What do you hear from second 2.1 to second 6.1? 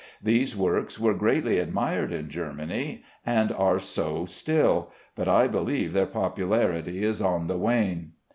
in Germany, and are so still, but I believe their